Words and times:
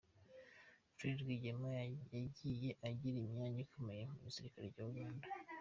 Fred 0.95 1.17
Rwigema 1.23 1.69
yagiye 2.19 2.69
agira 2.89 3.17
imyanya 3.23 3.59
ikomeye 3.65 4.03
mu 4.11 4.17
gisirikare 4.25 4.67
cya 4.75 4.83
Uganda. 4.91 5.25